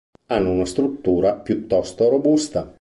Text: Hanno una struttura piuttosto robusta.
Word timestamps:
Hanno 0.29 0.49
una 0.53 0.65
struttura 0.65 1.35
piuttosto 1.35 2.09
robusta. 2.09 2.67